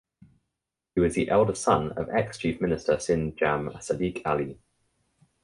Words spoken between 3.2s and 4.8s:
Jam Sadiq Ali.